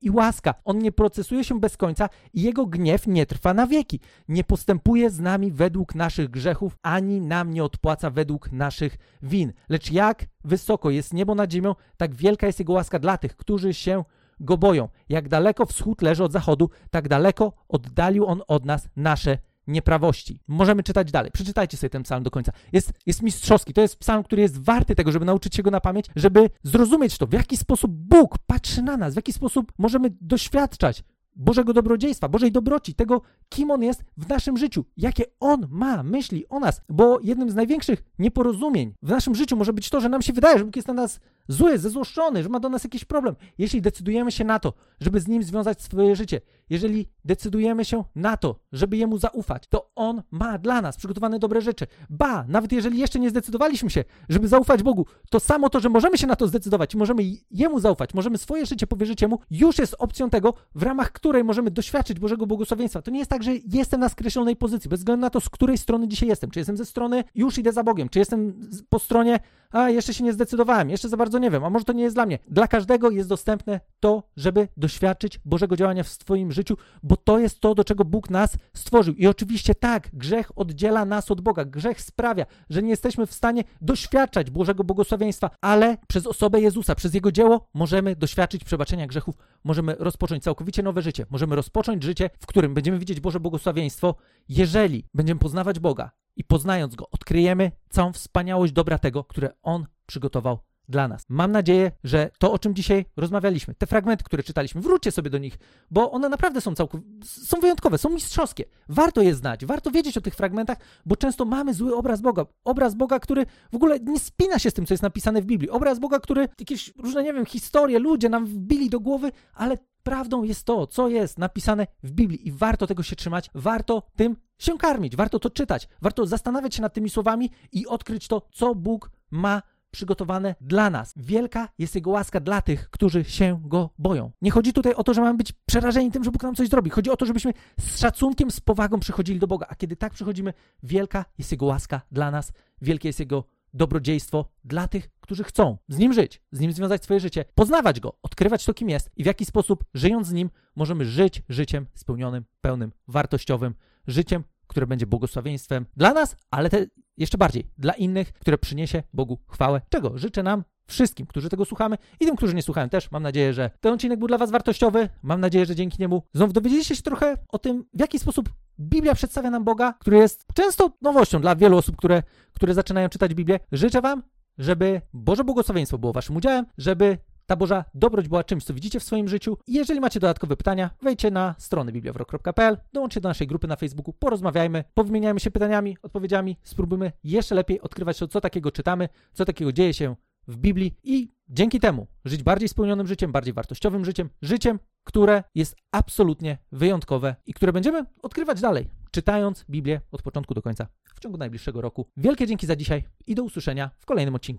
i 0.00 0.10
łaska. 0.10 0.54
On 0.64 0.78
nie 0.78 0.92
procesuje 0.92 1.44
się 1.44 1.60
bez 1.60 1.76
końca 1.76 2.08
i 2.32 2.42
jego 2.42 2.66
gniew 2.66 3.06
nie 3.06 3.26
trwa 3.26 3.54
na 3.54 3.66
wieki. 3.66 4.00
Nie 4.28 4.44
postępuje 4.44 5.10
z 5.10 5.20
nami 5.20 5.52
według 5.52 5.94
naszych 5.94 6.30
grzechów, 6.30 6.76
ani 6.82 7.20
nam 7.20 7.50
nie 7.50 7.64
odpłaca 7.64 8.10
według 8.10 8.52
naszych 8.52 8.96
win. 9.22 9.52
Lecz 9.68 9.92
jak 9.92 10.26
wysoko 10.44 10.90
jest 10.90 11.14
niebo 11.14 11.34
nad 11.34 11.52
ziemią, 11.52 11.74
tak 11.96 12.14
wielka 12.14 12.46
jest 12.46 12.58
jego 12.58 12.72
łaska 12.72 12.98
dla 12.98 13.18
tych, 13.18 13.36
którzy 13.36 13.74
się 13.74 14.04
go 14.40 14.58
boją. 14.58 14.88
Jak 15.08 15.28
daleko 15.28 15.66
wschód 15.66 16.02
leży 16.02 16.24
od 16.24 16.32
zachodu, 16.32 16.70
tak 16.90 17.08
daleko 17.08 17.52
oddalił 17.68 18.26
on 18.26 18.42
od 18.48 18.64
nas 18.64 18.88
nasze 18.96 19.38
nieprawości. 19.66 20.40
Możemy 20.48 20.82
czytać 20.82 21.10
dalej. 21.10 21.30
Przeczytajcie 21.32 21.76
sobie 21.76 21.90
ten 21.90 22.02
psalm 22.02 22.22
do 22.22 22.30
końca. 22.30 22.52
Jest, 22.72 22.92
jest 23.06 23.22
mistrzowski. 23.22 23.72
To 23.72 23.80
jest 23.80 23.96
psalm, 23.96 24.22
który 24.22 24.42
jest 24.42 24.58
warty 24.58 24.94
tego, 24.94 25.12
żeby 25.12 25.24
nauczyć 25.24 25.54
się 25.54 25.62
go 25.62 25.70
na 25.70 25.80
pamięć, 25.80 26.06
żeby 26.16 26.50
zrozumieć 26.62 27.18
to, 27.18 27.26
w 27.26 27.32
jaki 27.32 27.56
sposób 27.56 27.90
Bóg 27.92 28.38
patrzy 28.46 28.82
na 28.82 28.96
nas, 28.96 29.14
w 29.14 29.16
jaki 29.16 29.32
sposób 29.32 29.72
możemy 29.78 30.10
doświadczać 30.20 31.02
Bożego 31.36 31.72
dobrodziejstwa, 31.72 32.28
Bożej 32.28 32.52
dobroci, 32.52 32.94
tego, 32.94 33.22
kim 33.48 33.70
On 33.70 33.82
jest 33.82 34.04
w 34.16 34.28
naszym 34.28 34.56
życiu, 34.56 34.84
jakie 34.96 35.24
On 35.40 35.66
ma 35.70 36.02
myśli 36.02 36.48
o 36.48 36.60
nas, 36.60 36.82
bo 36.88 37.20
jednym 37.20 37.50
z 37.50 37.54
największych 37.54 38.02
nieporozumień 38.18 38.94
w 39.02 39.10
naszym 39.10 39.34
życiu 39.34 39.56
może 39.56 39.72
być 39.72 39.90
to, 39.90 40.00
że 40.00 40.08
nam 40.08 40.22
się 40.22 40.32
wydaje, 40.32 40.58
że 40.58 40.64
Bóg 40.64 40.76
jest 40.76 40.88
na 40.88 40.94
nas 40.94 41.20
zły, 41.50 41.78
zezłoszczony, 41.78 42.42
że 42.42 42.48
ma 42.48 42.60
do 42.60 42.68
nas 42.68 42.84
jakiś 42.84 43.04
problem. 43.04 43.36
Jeśli 43.58 43.82
decydujemy 43.82 44.32
się 44.32 44.44
na 44.44 44.58
to, 44.58 44.72
żeby 45.00 45.20
z 45.20 45.28
Nim 45.28 45.42
związać 45.42 45.82
swoje 45.82 46.16
życie, 46.16 46.40
jeżeli 46.70 47.08
decydujemy 47.24 47.84
się 47.84 48.04
na 48.14 48.36
to, 48.36 48.56
żeby 48.72 48.96
Jemu 48.96 49.18
zaufać, 49.18 49.62
to 49.68 49.90
On 49.94 50.22
ma 50.30 50.58
dla 50.58 50.82
nas 50.82 50.96
przygotowane 50.96 51.38
dobre 51.38 51.60
rzeczy. 51.60 51.86
Ba, 52.10 52.44
nawet 52.48 52.72
jeżeli 52.72 52.98
jeszcze 52.98 53.20
nie 53.20 53.30
zdecydowaliśmy 53.30 53.90
się, 53.90 54.04
żeby 54.28 54.48
zaufać 54.48 54.82
Bogu, 54.82 55.06
to 55.30 55.40
samo 55.40 55.70
to, 55.70 55.80
że 55.80 55.88
możemy 55.88 56.18
się 56.18 56.26
na 56.26 56.36
to 56.36 56.46
zdecydować 56.46 56.94
możemy 56.94 57.22
Jemu 57.50 57.80
zaufać, 57.80 58.14
możemy 58.14 58.38
swoje 58.38 58.66
życie 58.66 58.86
powierzyć 58.86 59.22
Jemu, 59.22 59.38
już 59.50 59.78
jest 59.78 59.96
opcją 59.98 60.30
tego, 60.30 60.54
w 60.74 60.82
ramach 60.82 61.12
której 61.12 61.44
możemy 61.44 61.70
doświadczyć 61.70 62.18
Bożego 62.18 62.46
błogosławieństwa. 62.46 63.02
To 63.02 63.10
nie 63.10 63.18
jest 63.18 63.30
tak, 63.30 63.42
że 63.42 63.50
jestem 63.72 64.00
na 64.00 64.08
skreślonej 64.08 64.56
pozycji, 64.56 64.90
bez 64.90 65.00
względu 65.00 65.20
na 65.20 65.30
to, 65.30 65.40
z 65.40 65.48
której 65.48 65.78
strony 65.78 66.08
dzisiaj 66.08 66.28
jestem. 66.28 66.50
Czy 66.50 66.60
jestem 66.60 66.76
ze 66.76 66.84
strony 66.84 67.24
już 67.34 67.58
idę 67.58 67.72
za 67.72 67.84
Bogiem, 67.84 68.08
czy 68.08 68.18
jestem 68.18 68.60
po 68.88 68.98
stronie 68.98 69.40
a 69.72 69.90
jeszcze 69.90 70.14
się 70.14 70.24
nie 70.24 70.32
zdecydowałem, 70.32 70.90
jeszcze 70.90 71.08
za 71.08 71.16
bardzo 71.16 71.38
nie 71.40 71.50
wiem, 71.50 71.64
a 71.64 71.70
może 71.70 71.84
to 71.84 71.92
nie 71.92 72.02
jest 72.02 72.16
dla 72.16 72.26
mnie. 72.26 72.38
Dla 72.48 72.68
każdego 72.68 73.10
jest 73.10 73.28
dostępne 73.28 73.80
to, 74.00 74.22
żeby 74.36 74.68
doświadczyć 74.76 75.38
Bożego 75.44 75.76
działania 75.76 76.02
w 76.02 76.08
swoim 76.08 76.52
życiu, 76.52 76.76
bo 77.02 77.16
to 77.16 77.38
jest 77.38 77.60
to, 77.60 77.74
do 77.74 77.84
czego 77.84 78.04
Bóg 78.04 78.30
nas 78.30 78.56
stworzył. 78.74 79.14
I 79.14 79.26
oczywiście 79.26 79.74
tak, 79.74 80.10
grzech 80.12 80.58
oddziela 80.58 81.04
nas 81.04 81.30
od 81.30 81.40
Boga. 81.40 81.64
Grzech 81.64 82.00
sprawia, 82.00 82.46
że 82.70 82.82
nie 82.82 82.90
jesteśmy 82.90 83.26
w 83.26 83.34
stanie 83.34 83.64
doświadczać 83.80 84.50
Bożego 84.50 84.84
błogosławieństwa, 84.84 85.50
ale 85.60 85.96
przez 86.08 86.26
osobę 86.26 86.60
Jezusa, 86.60 86.94
przez 86.94 87.14
Jego 87.14 87.32
dzieło 87.32 87.68
możemy 87.74 88.16
doświadczyć 88.16 88.64
przebaczenia 88.64 89.06
grzechów, 89.06 89.34
możemy 89.64 89.96
rozpocząć 89.98 90.42
całkowicie 90.42 90.82
nowe 90.82 91.02
życie, 91.02 91.26
możemy 91.30 91.56
rozpocząć 91.56 92.02
życie, 92.02 92.30
w 92.40 92.46
którym 92.46 92.74
będziemy 92.74 92.98
widzieć 92.98 93.20
Boże 93.20 93.40
błogosławieństwo, 93.40 94.14
jeżeli 94.48 95.04
będziemy 95.14 95.40
poznawać 95.40 95.78
Boga, 95.78 96.10
i 96.36 96.44
poznając 96.44 96.94
Go, 96.94 97.10
odkryjemy 97.10 97.72
całą 97.90 98.12
wspaniałość 98.12 98.72
dobra 98.72 98.98
tego, 98.98 99.24
które 99.24 99.50
On 99.62 99.86
przygotował 100.06 100.58
dla 100.90 101.08
nas. 101.08 101.24
Mam 101.28 101.52
nadzieję, 101.52 101.92
że 102.04 102.30
to, 102.38 102.52
o 102.52 102.58
czym 102.58 102.74
dzisiaj 102.74 103.04
rozmawialiśmy, 103.16 103.74
te 103.74 103.86
fragmenty, 103.86 104.24
które 104.24 104.42
czytaliśmy, 104.42 104.80
wróćcie 104.80 105.10
sobie 105.10 105.30
do 105.30 105.38
nich, 105.38 105.58
bo 105.90 106.10
one 106.10 106.28
naprawdę 106.28 106.60
są 106.60 106.74
całkowicie, 106.74 107.10
są 107.24 107.60
wyjątkowe, 107.60 107.98
są 107.98 108.10
mistrzowskie. 108.10 108.64
Warto 108.88 109.22
je 109.22 109.34
znać, 109.34 109.66
warto 109.66 109.90
wiedzieć 109.90 110.18
o 110.18 110.20
tych 110.20 110.34
fragmentach, 110.34 110.78
bo 111.06 111.16
często 111.16 111.44
mamy 111.44 111.74
zły 111.74 111.96
obraz 111.96 112.20
Boga. 112.20 112.46
Obraz 112.64 112.94
Boga, 112.94 113.20
który 113.20 113.46
w 113.72 113.74
ogóle 113.74 114.00
nie 114.00 114.20
spina 114.20 114.58
się 114.58 114.70
z 114.70 114.74
tym, 114.74 114.86
co 114.86 114.94
jest 114.94 115.02
napisane 115.02 115.42
w 115.42 115.46
Biblii. 115.46 115.70
Obraz 115.70 115.98
Boga, 115.98 116.20
który 116.20 116.48
jakieś 116.58 116.92
różne, 116.96 117.22
nie 117.22 117.32
wiem, 117.32 117.46
historie, 117.46 117.98
ludzie 117.98 118.28
nam 118.28 118.46
wbili 118.46 118.90
do 118.90 119.00
głowy, 119.00 119.32
ale 119.54 119.78
prawdą 120.02 120.42
jest 120.42 120.64
to, 120.64 120.86
co 120.86 121.08
jest 121.08 121.38
napisane 121.38 121.86
w 122.02 122.10
Biblii 122.12 122.48
i 122.48 122.52
warto 122.52 122.86
tego 122.86 123.02
się 123.02 123.16
trzymać, 123.16 123.50
warto 123.54 124.02
tym 124.16 124.36
się 124.58 124.78
karmić, 124.78 125.16
warto 125.16 125.38
to 125.38 125.50
czytać, 125.50 125.88
warto 126.02 126.26
zastanawiać 126.26 126.74
się 126.74 126.82
nad 126.82 126.94
tymi 126.94 127.10
słowami 127.10 127.50
i 127.72 127.86
odkryć 127.86 128.28
to, 128.28 128.48
co 128.52 128.74
Bóg 128.74 129.10
ma 129.30 129.62
przygotowane 129.90 130.54
dla 130.60 130.90
nas. 130.90 131.14
Wielka 131.16 131.68
jest 131.78 131.94
Jego 131.94 132.10
łaska 132.10 132.40
dla 132.40 132.62
tych, 132.62 132.90
którzy 132.90 133.24
się 133.24 133.60
Go 133.64 133.90
boją. 133.98 134.30
Nie 134.42 134.50
chodzi 134.50 134.72
tutaj 134.72 134.94
o 134.94 135.04
to, 135.04 135.14
że 135.14 135.20
mamy 135.20 135.36
być 135.36 135.52
przerażeni 135.66 136.10
tym, 136.10 136.24
że 136.24 136.30
Bóg 136.30 136.42
nam 136.42 136.54
coś 136.54 136.68
zrobi. 136.68 136.90
Chodzi 136.90 137.10
o 137.10 137.16
to, 137.16 137.26
żebyśmy 137.26 137.52
z 137.80 137.98
szacunkiem, 137.98 138.50
z 138.50 138.60
powagą 138.60 139.00
przychodzili 139.00 139.38
do 139.38 139.46
Boga. 139.46 139.66
A 139.68 139.74
kiedy 139.74 139.96
tak 139.96 140.12
przychodzimy, 140.12 140.52
wielka 140.82 141.24
jest 141.38 141.52
Jego 141.52 141.66
łaska 141.66 142.00
dla 142.12 142.30
nas, 142.30 142.52
wielkie 142.82 143.08
jest 143.08 143.20
Jego 143.20 143.44
dobrodziejstwo 143.74 144.44
dla 144.64 144.88
tych, 144.88 145.10
którzy 145.20 145.44
chcą 145.44 145.78
z 145.88 145.98
Nim 145.98 146.12
żyć, 146.12 146.42
z 146.52 146.60
Nim 146.60 146.72
związać 146.72 147.04
swoje 147.04 147.20
życie, 147.20 147.44
poznawać 147.54 148.00
Go, 148.00 148.18
odkrywać 148.22 148.64
to, 148.64 148.74
kim 148.74 148.88
jest 148.88 149.10
i 149.16 149.22
w 149.22 149.26
jaki 149.26 149.44
sposób, 149.44 149.84
żyjąc 149.94 150.26
z 150.26 150.32
Nim, 150.32 150.50
możemy 150.76 151.04
żyć 151.04 151.42
życiem 151.48 151.86
spełnionym, 151.94 152.44
pełnym, 152.60 152.92
wartościowym, 153.08 153.74
życiem, 154.06 154.44
które 154.66 154.86
będzie 154.86 155.06
błogosławieństwem 155.06 155.86
dla 155.96 156.12
nas, 156.12 156.36
ale 156.50 156.70
te 156.70 156.86
jeszcze 157.16 157.38
bardziej 157.38 157.66
dla 157.78 157.92
innych, 157.92 158.32
które 158.32 158.58
przyniesie 158.58 159.02
Bogu 159.12 159.38
chwałę, 159.48 159.80
czego 159.88 160.18
życzę 160.18 160.42
nam 160.42 160.64
wszystkim, 160.90 161.26
którzy 161.26 161.48
tego 161.48 161.64
słuchamy 161.64 161.98
i 162.20 162.26
tym, 162.26 162.36
którzy 162.36 162.54
nie 162.54 162.62
słuchają 162.62 162.88
też. 162.88 163.10
Mam 163.10 163.22
nadzieję, 163.22 163.52
że 163.52 163.70
ten 163.80 163.94
odcinek 163.94 164.18
był 164.18 164.28
dla 164.28 164.38
Was 164.38 164.50
wartościowy. 164.50 165.08
Mam 165.22 165.40
nadzieję, 165.40 165.66
że 165.66 165.74
dzięki 165.74 165.96
niemu 166.00 166.22
znów 166.34 166.52
dowiedzieliście 166.52 166.96
się 166.96 167.02
trochę 167.02 167.36
o 167.48 167.58
tym, 167.58 167.84
w 167.94 168.00
jaki 168.00 168.18
sposób 168.18 168.48
Biblia 168.80 169.14
przedstawia 169.14 169.50
nam 169.50 169.64
Boga, 169.64 169.92
który 169.92 170.16
jest 170.16 170.46
często 170.54 170.92
nowością 171.02 171.40
dla 171.40 171.56
wielu 171.56 171.76
osób, 171.76 171.96
które, 171.96 172.22
które 172.52 172.74
zaczynają 172.74 173.08
czytać 173.08 173.34
Biblię. 173.34 173.60
Życzę 173.72 174.00
Wam, 174.00 174.22
żeby 174.58 175.00
Boże 175.12 175.44
błogosławieństwo 175.44 175.98
było 175.98 176.12
Waszym 176.12 176.36
udziałem, 176.36 176.66
żeby 176.78 177.18
ta 177.50 177.56
Boża 177.56 177.84
dobroć 177.94 178.28
była 178.28 178.44
czymś, 178.44 178.64
co 178.64 178.74
widzicie 178.74 179.00
w 179.00 179.02
swoim 179.02 179.28
życiu. 179.28 179.58
Jeżeli 179.66 180.00
macie 180.00 180.20
dodatkowe 180.20 180.56
pytania, 180.56 180.90
wejdźcie 181.02 181.30
na 181.30 181.54
stronę 181.58 181.92
bibliawrok.pl, 181.92 182.78
dołączcie 182.92 183.20
do 183.20 183.28
naszej 183.28 183.46
grupy 183.46 183.68
na 183.68 183.76
Facebooku, 183.76 184.12
porozmawiajmy, 184.12 184.84
powymieniajmy 184.94 185.40
się 185.40 185.50
pytaniami, 185.50 185.96
odpowiedziami, 186.02 186.56
spróbujmy 186.62 187.12
jeszcze 187.24 187.54
lepiej 187.54 187.80
odkrywać 187.80 188.18
to, 188.18 188.28
co 188.28 188.40
takiego 188.40 188.72
czytamy, 188.72 189.08
co 189.32 189.44
takiego 189.44 189.72
dzieje 189.72 189.94
się 189.94 190.16
w 190.48 190.56
Biblii 190.56 190.96
i 191.02 191.28
dzięki 191.48 191.80
temu 191.80 192.06
żyć 192.24 192.42
bardziej 192.42 192.68
spełnionym 192.68 193.06
życiem, 193.06 193.32
bardziej 193.32 193.54
wartościowym 193.54 194.04
życiem, 194.04 194.30
życiem, 194.42 194.78
które 195.04 195.42
jest 195.54 195.76
absolutnie 195.92 196.58
wyjątkowe 196.72 197.36
i 197.46 197.54
które 197.54 197.72
będziemy 197.72 198.04
odkrywać 198.22 198.60
dalej, 198.60 198.90
czytając 199.10 199.64
Biblię 199.70 200.00
od 200.12 200.22
początku 200.22 200.54
do 200.54 200.62
końca 200.62 200.86
w 201.14 201.20
ciągu 201.20 201.38
najbliższego 201.38 201.80
roku. 201.80 202.06
Wielkie 202.16 202.46
dzięki 202.46 202.66
za 202.66 202.76
dzisiaj 202.76 203.04
i 203.26 203.34
do 203.34 203.42
usłyszenia 203.42 203.90
w 203.98 204.06
kolejnym 204.06 204.34
odcinku. 204.34 204.58